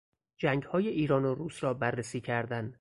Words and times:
جنگهای 0.37 0.87
ایران 0.87 1.25
و 1.25 1.35
روس 1.35 1.63
را 1.63 1.73
بررسی 1.73 2.21
کردن 2.21 2.69